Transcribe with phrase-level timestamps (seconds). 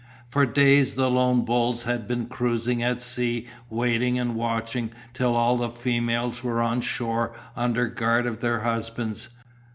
[0.27, 5.57] For days the lone bulls had been cruising at sea waiting and watching till all
[5.57, 9.29] the females were on shore under guard of their husbands.